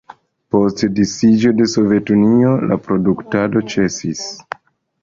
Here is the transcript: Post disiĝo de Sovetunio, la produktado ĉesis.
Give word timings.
Post 0.53 0.79
disiĝo 0.99 1.51
de 1.59 1.67
Sovetunio, 1.75 2.55
la 2.73 2.79
produktado 2.89 3.65
ĉesis. 3.77 4.27